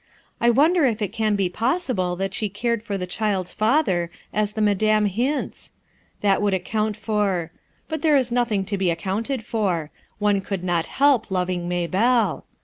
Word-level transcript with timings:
I 0.39 0.49
wonder 0.49 0.83
if 0.83 0.99
it 0.99 1.13
can 1.13 1.35
be 1.35 1.47
possible 1.47 2.15
that 2.15 2.33
she 2.33 2.49
cared 2.49 2.81
for 2.81 2.97
the 2.97 3.05
child's 3.05 3.53
father, 3.53 4.09
as 4.33 4.53
the 4.53 4.59
Madame 4.61 5.05
hints? 5.05 5.73
That 6.21 6.41
would 6.41 6.55
account 6.55 6.97
for— 6.97 7.51
but 7.87 8.01
there 8.01 8.17
is 8.17 8.31
nothing 8.31 8.65
to 8.65 8.79
be 8.79 8.89
accounted 8.89 9.45
for; 9.45 9.91
one 10.17 10.41
could 10.41 10.63
not 10.63 10.87
help 10.87 11.29
loving 11.29 11.69
Maybelle. 11.69 12.45